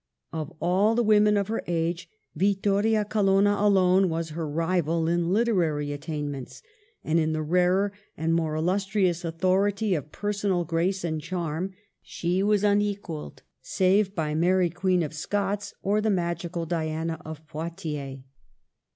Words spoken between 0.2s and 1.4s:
Of all the women